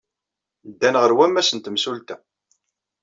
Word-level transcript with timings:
Ddan 0.71 0.95
ɣer 1.01 1.11
wammas 1.17 1.49
n 1.53 1.59
temsulta. 1.59 2.15